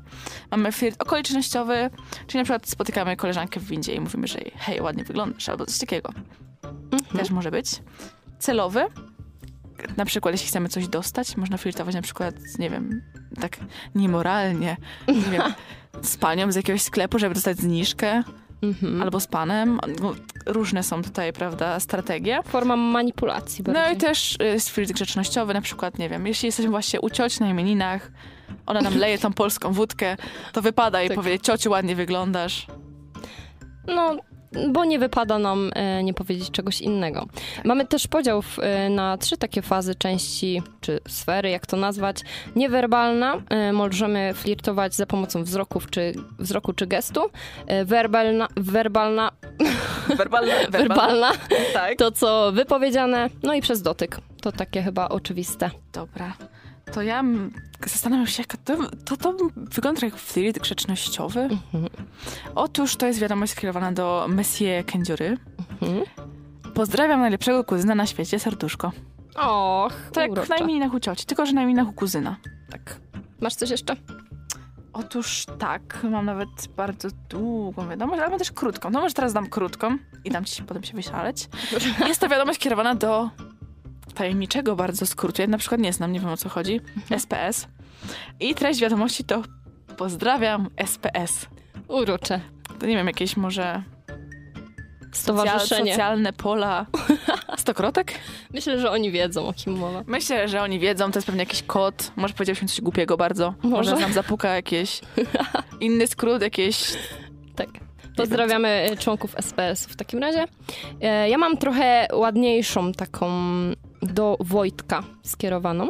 [0.52, 1.90] Mamy flirt okolicznościowy,
[2.28, 5.66] czyli na przykład spotykamy koleżankę w windzie i mówimy, że jej, hej, ładnie wyglądasz, albo
[5.66, 6.10] coś takiego.
[6.64, 7.18] Mhm.
[7.18, 7.68] Też może być.
[8.40, 8.86] Celowy,
[9.98, 13.02] na przykład jeśli chcemy coś dostać, można flirtować na przykład, nie wiem,
[13.42, 13.58] tak
[13.96, 14.78] niemoralnie,
[15.08, 15.42] nie wiem,
[16.02, 18.24] z panią z jakiegoś sklepu, żeby dostać zniżkę,
[18.62, 19.02] Mhm.
[19.02, 19.80] albo z panem.
[20.46, 22.40] Różne są tutaj, prawda, strategie.
[22.46, 23.84] Forma manipulacji bardziej.
[23.84, 27.10] No i też y, jest flirt grzecznościowy, na przykład, nie wiem, jeśli jesteśmy właśnie u
[27.10, 28.12] cioci na imieninach,
[28.66, 30.18] ona nam leje tą polską wódkę,
[30.54, 31.16] to wypada i Tak.
[31.16, 32.68] powie, ciociu, ładnie wyglądasz.
[33.88, 34.16] No,
[34.70, 37.26] bo nie wypada nam e, nie powiedzieć czegoś innego.
[37.64, 42.18] Mamy też podział e, na trzy takie fazy części, czy sfery, jak to nazwać.
[42.56, 47.22] Niewerbalna, e, możemy flirtować za pomocą wzroków, czy, wzroku czy gestu.
[47.68, 49.32] E, werbalna, werbalna,
[50.18, 51.32] Werbalne, werbalna,
[51.74, 51.98] Tak.
[51.98, 54.18] to co wypowiedziane, no i przez dotyk.
[54.42, 55.70] To takie chyba oczywiste.
[55.94, 56.34] Dobra.
[56.94, 57.24] To ja
[57.86, 61.40] zastanawiam się, jak to, to, to wygląda jak flirt grzecznościowy.
[61.40, 61.90] Mhm.
[62.56, 65.38] Otóż to jest wiadomość skierowana do Monsieur Kędziory.
[65.82, 66.04] Mhm.
[66.74, 68.92] Pozdrawiam najlepszego kuzyna na świecie, serduszko.
[69.36, 70.50] Och, To jak uroczo.
[70.50, 72.36] na imieninach u cioci, tylko że na imieninach u kuzyna.
[72.72, 73.00] Tak.
[73.42, 73.96] Masz coś jeszcze?
[74.94, 78.90] Otóż tak, mam nawet bardzo długą wiadomość, ale mam też krótką.
[78.90, 81.50] No może teraz dam krótką i dam ci potem się wyszaleć.
[82.08, 83.30] Jest to wiadomość kierowana do
[84.14, 85.42] tajemniczego bardzo skrótu.
[85.42, 86.82] Ja na przykład nie znam, nie wiem o co chodzi.
[87.10, 87.68] SPS.
[88.40, 89.42] I treść wiadomości to
[89.98, 91.46] pozdrawiam SPS.
[91.88, 92.40] Urocze.
[92.80, 93.84] To nie wiem, jakieś może
[95.12, 95.92] Stowarzyszenie.
[95.92, 96.86] socjalne pola.
[97.58, 98.14] Stokrotek?
[98.54, 100.04] Myślę, że oni wiedzą, o kim mowa.
[100.08, 102.12] Myślę, że oni wiedzą, to jest pewnie jakiś kod.
[102.16, 103.54] Może powiedziałeś mi coś głupiego bardzo.
[103.64, 104.04] Może, Może.
[104.04, 105.02] nam zapuka jakiś
[105.80, 106.84] inny skrót, jakieś
[107.56, 107.68] Tak.
[108.18, 110.46] Pozdrawiamy e, członków SPS w takim razie.
[111.02, 113.30] E, Ja mam trochę ładniejszą taką
[114.02, 115.90] do Wojtka skierowaną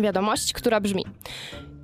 [0.00, 1.04] wiadomość, która brzmi: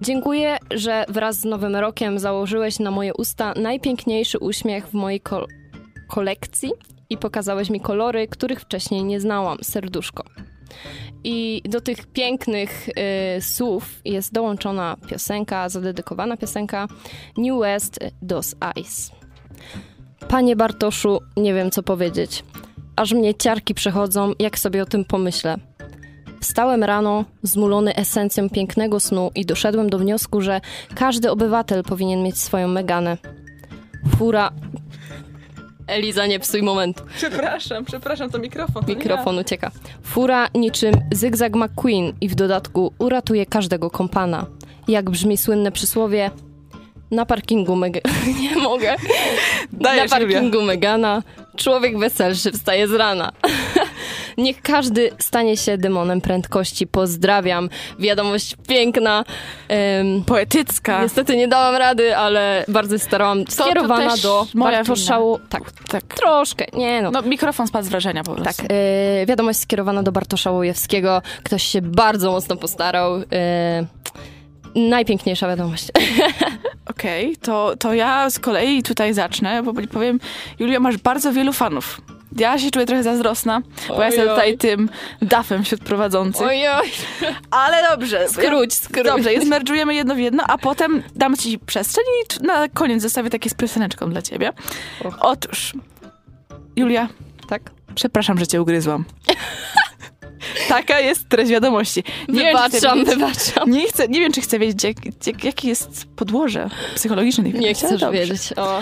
[0.00, 5.46] Dziękuję, że wraz z Nowym Rokiem założyłeś na moje usta najpiękniejszy uśmiech w mojej kol-
[6.08, 6.70] kolekcji
[7.10, 9.58] i pokazałeś mi kolory, których wcześniej nie znałam.
[9.62, 10.24] Serduszko.
[11.24, 12.92] I do tych pięknych y,
[13.40, 16.88] słów jest dołączona piosenka, zadedykowana piosenka
[17.36, 19.12] New West Dos Ice.
[20.28, 22.44] Panie Bartoszu, nie wiem co powiedzieć.
[22.96, 25.56] Aż mnie ciarki przechodzą, jak sobie o tym pomyślę.
[26.40, 30.60] Wstałem rano, zmulony esencją pięknego snu i doszedłem do wniosku, że
[30.94, 33.16] każdy obywatel powinien mieć swoją Meganę.
[34.18, 34.50] Fura...
[35.86, 37.04] Eliza, nie psuj momentu.
[37.16, 38.84] Przepraszam, przepraszam, to mikrofon.
[38.84, 39.70] To Mikrofon ucieka.
[40.02, 44.46] Fura niczym Zygzak McQueen i w dodatku uratuje każdego kompana.
[44.88, 46.30] Jak brzmi słynne przysłowie?
[47.10, 47.94] Na parkingu Meg...
[48.40, 48.96] Nie mogę.
[49.72, 51.22] Dajesz, Na parkingu Megana
[51.56, 53.32] człowiek weselszy wstaje z rana.
[54.38, 56.86] Niech każdy stanie się demonem prędkości.
[56.86, 57.68] Pozdrawiam.
[57.98, 59.24] Wiadomość piękna.
[60.26, 61.02] Poetycka.
[61.02, 63.44] niestety nie dałam rady, ale bardzo się starałam.
[63.44, 65.38] to Skierowana do moja Bartoszału.
[65.48, 66.04] Tak, Tak.
[66.04, 66.64] troszkę.
[66.72, 67.10] Nie no.
[67.10, 68.62] No, mikrofon spadł z wrażenia po prostu.
[68.62, 68.72] Tak,
[69.26, 71.22] wiadomość skierowana do Bartosza Łojewskiego.
[71.42, 73.16] Ktoś się bardzo mocno postarał.
[73.16, 73.24] Y,
[74.74, 75.86] najpiękniejsza wiadomość.
[76.90, 80.20] Okej, to, to ja z kolei tutaj zacznę, bo powiem,
[80.58, 82.00] Julia, masz bardzo wielu fanów.
[82.36, 84.88] Ja się czuję trochę zazdrosna, bo ja jestem tutaj tym
[85.22, 86.46] dafem wśród prowadzących.
[86.46, 86.90] Ojoj,
[87.50, 88.28] Ale dobrze.
[88.28, 89.04] skróć, skróć.
[89.04, 92.04] Dobrze, je zmerdżujemy jedno w jedno, a potem dam ci przestrzeń
[92.40, 94.52] i na koniec zostawię takie z pioseneczką dla ciebie.
[95.04, 95.16] Och.
[95.20, 95.72] Otóż,
[96.76, 97.08] Julia,
[97.48, 97.62] Tak?
[97.94, 99.04] przepraszam, że cię ugryzłam.
[100.68, 102.04] Taka jest treść wiadomości.
[102.28, 103.70] Nie wiem, Wybaczam, wiedzieć- wybaczam.
[103.70, 107.60] Nie, chcę, nie wiem, czy chcę wiedzieć, jak, jak, jakie jest podłoże psychologiczne tej Nie
[107.60, 108.20] wiadomości, ale chcesz dobrze.
[108.20, 108.52] wiedzieć.
[108.56, 108.80] O.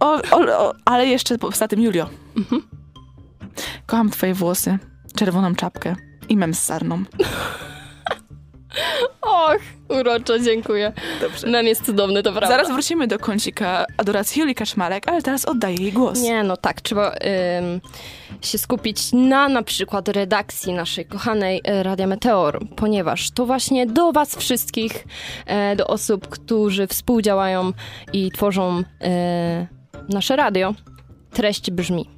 [0.00, 2.08] O, o, o, ale jeszcze poza tym, Julio.
[3.86, 4.78] Kocham twoje włosy,
[5.14, 5.96] czerwoną czapkę
[6.28, 7.04] i mem z sarną.
[9.22, 10.92] Och, uroczo, dziękuję.
[11.20, 11.46] Dobrze.
[11.46, 12.48] Mem jest cudowny, to prawda.
[12.48, 16.20] Zaraz wrócimy do kącika adoracji Julii Kaczmarek, ale teraz oddaję jej głos.
[16.20, 17.80] Nie, no tak, trzeba ym,
[18.42, 24.12] się skupić na na przykład redakcji naszej kochanej e, Radia Meteor, ponieważ to właśnie do
[24.12, 25.06] was wszystkich,
[25.46, 27.72] e, do osób, którzy współdziałają
[28.12, 29.66] i tworzą e,
[30.08, 30.74] nasze radio,
[31.32, 32.10] treść brzmi.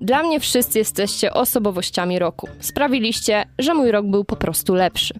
[0.00, 2.48] Dla mnie wszyscy jesteście osobowościami roku.
[2.60, 5.14] Sprawiliście, że mój rok był po prostu lepszy.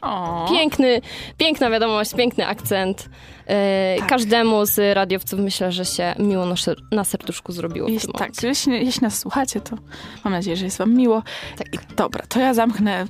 [0.00, 1.00] O, Piękny,
[1.38, 3.08] piękna wiadomość, piękny akcent.
[3.46, 4.08] E, Tak.
[4.08, 9.02] Każdemu z radiowców myślę, że się miło na, ser- na serduszku zrobiło tak, jeśli, jeśli
[9.02, 9.76] nas słuchacie, to
[10.24, 11.22] mam nadzieję, że jest wam miło.
[11.58, 11.66] Tak.
[11.74, 13.06] I dobra, to ja zamknę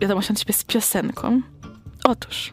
[0.00, 1.40] wiadomość od ciebie z piosenką.
[2.04, 2.52] Otóż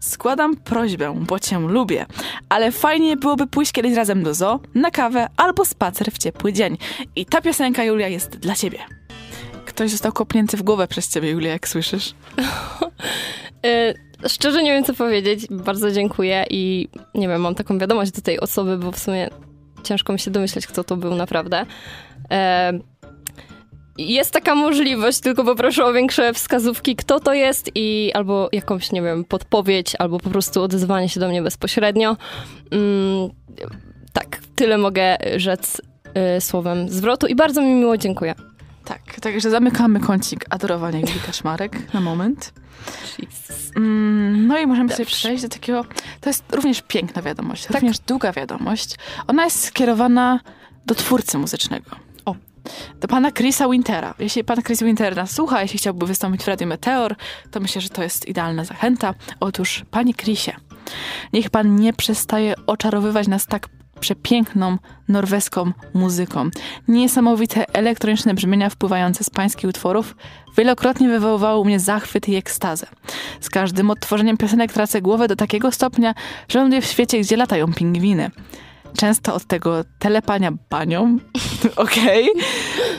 [0.00, 2.06] składam prośbę, bo cię lubię,
[2.48, 6.78] ale fajnie byłoby pójść kiedyś razem do zoo, na kawę albo spacer w ciepły dzień.
[7.16, 8.78] I ta piosenka, Julia, jest dla ciebie.
[9.78, 12.14] Ktoś został kopnięty w głowę przez ciebie, Julia, jak słyszysz.
[13.66, 13.94] E,
[14.28, 15.46] szczerze nie wiem, co powiedzieć.
[15.50, 19.28] Bardzo dziękuję i nie wiem, mam taką wiadomość do tej osoby, bo w sumie
[19.82, 21.66] ciężko mi się domyśleć, kto to był naprawdę.
[22.30, 22.72] E,
[23.98, 29.02] jest taka możliwość, tylko poproszę o większe wskazówki, kto to jest i albo jakąś, nie
[29.02, 32.16] wiem, podpowiedź, albo po prostu odezwanie się do mnie bezpośrednio.
[32.70, 33.30] Mm,
[34.12, 35.82] tak, tyle mogę rzec
[36.36, 38.34] y, słowem zwrotu i bardzo mi miło dziękuję.
[38.88, 42.52] Tak, także zamykamy kącik adorowania Julii Kaczmarek na moment.
[43.76, 45.16] Mm, No i możemy sobie Dobrze.
[45.16, 45.84] przejść do takiego.
[46.20, 47.72] To jest również piękna wiadomość, Tak.
[47.74, 48.96] również długa wiadomość.
[49.26, 50.40] Ona jest skierowana
[50.86, 51.90] do twórcy muzycznego.
[52.24, 52.34] O.
[53.00, 54.14] Do pana Chrisa Wintera.
[54.18, 57.16] Jeśli pan Chris Winter nas słucha, jeśli chciałby wystąpić w Radiu Meteor,
[57.50, 59.14] to myślę, że to jest idealna zachęta.
[59.40, 60.56] Otóż, panie Chrisie,
[61.32, 63.68] niech pan nie przestaje oczarowywać nas tak
[63.98, 66.50] przepiękną norweską muzyką.
[66.88, 70.16] Niesamowite elektroniczne brzmienia wpływające z pańskich utworów
[70.56, 72.86] wielokrotnie wywoływały u mnie zachwyt i ekstazę.
[73.40, 76.14] Z każdym odtworzeniem piosenek tracę głowę do takiego stopnia,
[76.48, 78.30] że ląduję w świecie, gdzie latają pingwiny.
[78.96, 81.18] Często od tego telepania banią,
[81.76, 82.28] okej,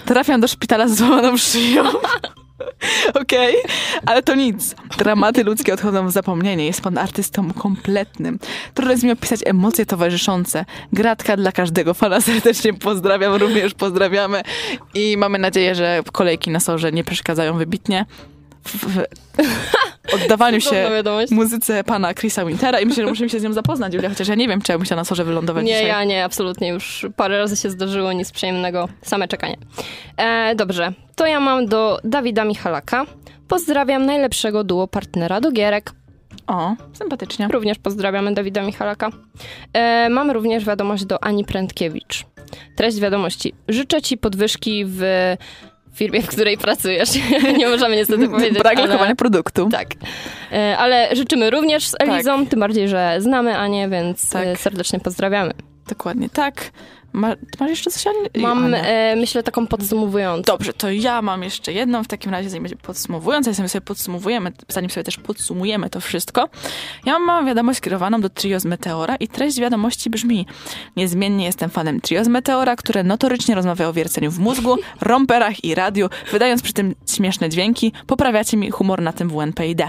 [0.06, 1.84] trafiam do szpitala z złamaną szyją.
[3.22, 3.56] Okej,
[4.06, 4.76] ale to nic.
[4.98, 6.66] Dramaty ludzkie odchodzą w zapomnienie.
[6.66, 8.40] Jest pan artystą kompletnym.
[8.74, 10.66] Trudno jest mi opisać emocje towarzyszące.
[10.94, 14.42] Gratka dla każdego fana serdecznie pozdrawiam, również pozdrawiamy
[14.94, 18.06] i mamy nadzieję, że kolejki na sorze nie przeszkadzają wybitnie
[18.64, 19.04] w, w
[20.14, 20.90] oddawaniu się
[21.32, 24.36] muzyce pana Chrisa Wintera i myślę, że musimy się z nią zapoznać, Julia, chociaż ja
[24.36, 25.88] nie wiem, bym chciała na sorze wylądować Nie, dzisiaj.
[25.88, 26.68] ja nie, absolutnie.
[26.68, 29.58] Już parę razy się zdarzyło, nic przyjemnego, same czekanie.
[30.18, 33.06] E, dobrze, to ja mam do Dawida Michalaka.
[33.48, 35.92] Pozdrawiam najlepszego duo partnera do gierek.
[36.48, 37.48] O, sympatycznie.
[37.48, 39.10] Również pozdrawiamy Dawida Michalaka.
[39.74, 42.26] E, mamy również wiadomość do Ani Prędkiewicz.
[42.76, 43.54] Treść wiadomości.
[43.68, 45.02] Życzę ci podwyżki w
[45.94, 47.10] firmie, w której pracujesz.
[47.58, 48.88] nie możemy niestety powiedzieć, Brak ale...
[48.88, 49.70] lokowania produktu.
[49.72, 49.88] Tak.
[50.52, 54.48] E, ale życzymy również z Elizą, tym bardziej, że znamy Anię, więc Tak.
[54.48, 55.54] e, serdecznie pozdrawiamy.
[55.90, 56.72] Dokładnie tak.
[57.14, 58.04] Ma, masz jeszcze coś?
[58.38, 60.42] Mam, e, myślę, taką podsumowującą.
[60.42, 64.52] Dobrze, to ja mam jeszcze jedną, w takim razie zanim będzie podsumowująca, zanim sobie podsumowujemy,
[64.68, 66.50] zanim sobie też podsumujemy to wszystko.
[67.06, 70.46] Ja mam wiadomość skierowaną do Trio z Meteora i treść wiadomości brzmi
[70.96, 75.76] Niezmiennie jestem fanem Trio z Meteora, które notorycznie rozmawia o wierceniu w mózgu, romperach i
[75.76, 79.82] radiu, wydając przy tym śmieszne dźwięki, poprawiacie mi humor na tym WNPID.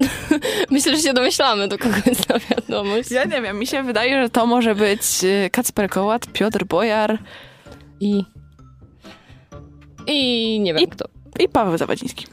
[0.70, 3.10] Myślę, że się domyślamy, do kogo jest ta wiadomość.
[3.10, 7.18] Ja nie wiem, mi się wydaje, że to może być y, Kacper Kołat, Piotr Bojar
[8.00, 8.24] I...
[10.06, 11.04] I nie wiem I- kto.
[11.40, 12.26] i Paweł Zawadziński.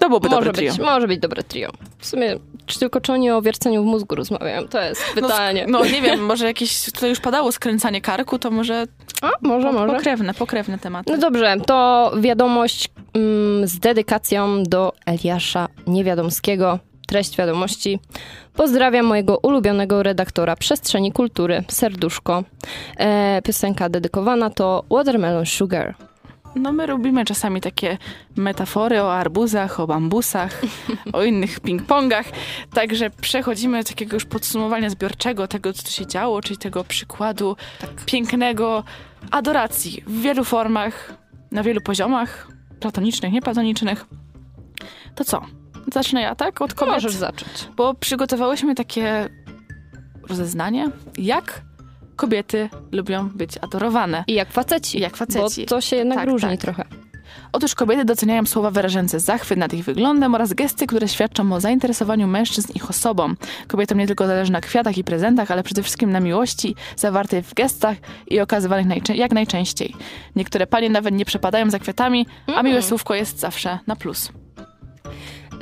[0.00, 0.72] To byłoby Może dobre trio.
[0.72, 1.70] być, może być dobre trio.
[1.98, 4.68] W sumie, czy tylko czy oni o wierceniu w mózgu rozmawiają?
[4.68, 5.66] To jest No, pytanie.
[5.68, 8.86] No, nie wiem, może jakieś, to już padało skręcanie karku, to może,
[9.22, 9.94] A, może, może.
[9.94, 11.12] pokrewne, pokrewne tematy.
[11.12, 16.78] No dobrze, to wiadomość mm, z dedykacją do Eliasza Niewiadomskiego.
[17.06, 17.98] Treść wiadomości.
[18.54, 22.44] Pozdrawiam mojego ulubionego redaktora przestrzeni kultury, serduszko.
[22.96, 25.94] E, piosenka dedykowana to Watermelon Sugar.
[26.56, 27.98] No my lubimy czasami takie
[28.36, 30.62] metafory o arbuzach, o bambusach,
[31.12, 32.24] o innych ping-pongach.
[32.74, 37.56] Także przechodzimy do takiego już podsumowania zbiorczego tego, co tu się działo, czyli tego przykładu
[38.06, 38.84] pięknego
[39.30, 41.14] adoracji w wielu formach,
[41.50, 42.48] na wielu poziomach,
[42.80, 44.06] platonicznych, nieplatonicznych.
[45.14, 45.63] To co?
[45.94, 46.60] Zacznę ja, tak?
[46.62, 46.94] Od kobiet?
[46.94, 47.68] Możesz zacząć.
[47.76, 49.28] Bo przygotowałyśmy takie
[50.28, 51.62] rozeznanie, jak
[52.16, 54.24] kobiety lubią być adorowane.
[54.26, 54.98] I jak faceci.
[54.98, 55.60] I jak faceci.
[55.62, 56.60] Bo to się jednak Tak, różni tak.
[56.60, 56.84] trochę.
[57.52, 62.26] Otóż kobiety doceniają słowa wyrażające zachwyt nad ich wyglądem oraz gesty, które świadczą o zainteresowaniu
[62.26, 63.34] mężczyzn ich osobą.
[63.68, 67.54] Kobietom nie tylko zależy na kwiatach i prezentach, ale przede wszystkim na miłości zawartej w
[67.54, 67.96] gestach
[68.28, 69.94] i okazywanych najczę- jak najczęściej.
[70.36, 72.26] Niektóre panie nawet nie przepadają za kwiatami,
[72.56, 74.28] a miłe słówko jest zawsze na plus.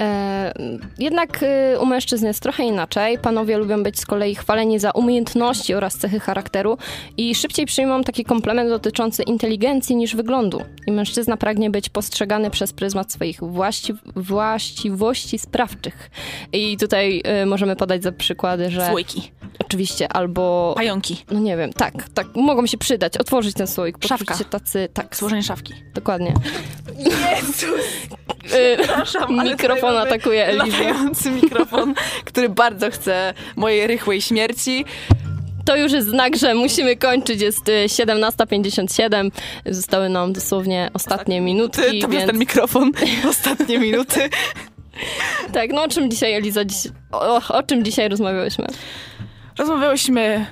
[0.00, 0.52] E,
[0.98, 3.18] jednak y, u mężczyzn jest trochę inaczej.
[3.18, 6.78] Panowie lubią być z kolei chwaleni za umiejętności oraz cechy charakteru
[7.16, 10.62] i szybciej przyjmą taki komplement dotyczący inteligencji niż wyglądu.
[10.87, 16.11] I mężczyzna pragnie być postrzegany przez pryzmat swoich właści właściwości sprawczych.
[16.52, 19.33] I tutaj y, możemy podać za przykłady, że Słoiki,
[19.66, 20.72] oczywiście albo...
[20.77, 24.37] pająki, No nie wiem, tak, tak, mogą się przydać, otworzyć ten słoik, Szafka.
[24.38, 25.75] się tacy, tak, złożenie szafki.
[25.94, 26.35] dokładnie.
[26.98, 27.81] Jezus!
[28.44, 30.94] Y, Przepraszam, Mikrofon atakuje Elizę.
[31.42, 31.94] mikrofon,
[32.25, 34.85] który bardzo chce mojej rychłej śmierci.
[35.64, 37.40] To już jest znak, że musimy kończyć.
[37.42, 39.31] Jest y, 17.57.
[39.66, 42.14] Zostały nam dosłownie ostatnie minutki, Ty, to więc...
[42.14, 42.92] jest ten mikrofon.
[43.31, 44.20] Ostatnie minuty.
[45.53, 46.79] Tak, no o czym dzisiaj, Eliza, dziś...
[47.12, 48.66] o, o czym dzisiaj rozmawiałyśmy?
[49.59, 50.47] Rozmawiałyśmy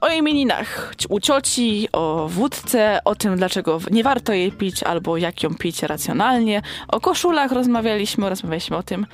[0.00, 5.42] o imieninach u cioci, o wódce, o tym, dlaczego nie warto jej pić, albo jak
[5.42, 6.62] ją pić racjonalnie.
[6.88, 9.06] O koszulach rozmawialiśmy, rozmawialiśmy o tym,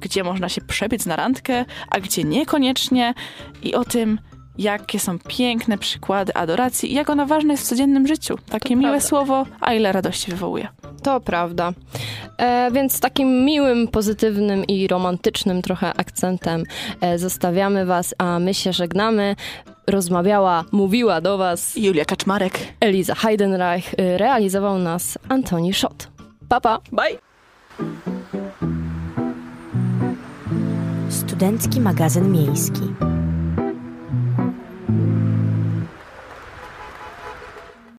[0.00, 3.14] gdzie można się przebiec na randkę, a gdzie niekoniecznie.
[3.62, 4.18] I o tym,
[4.58, 8.38] jakie są piękne przykłady adoracji i jak ona ważna jest w codziennym życiu.
[8.50, 9.08] Takie To miłe prawda.
[9.08, 10.68] słowo, a ile radości wywołuje.
[11.02, 11.72] To prawda.
[12.38, 16.64] E, więc z takim miłym, pozytywnym i romantycznym trochę akcentem
[17.00, 19.36] e, zostawiamy was, a my się żegnamy.
[19.86, 22.58] Rozmawiała, mówiła do was Julia Kaczmarek.
[22.80, 26.08] Eliza Heidenreich, y, realizował nas Antoni Schott.
[26.48, 26.78] Papa!
[26.92, 27.18] Bye!
[31.10, 33.15] Studencki magazyn miejski.